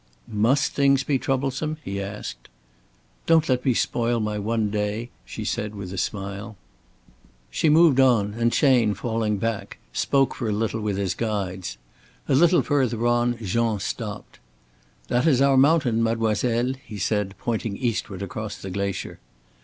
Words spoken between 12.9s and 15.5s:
on Jean stopped. "That is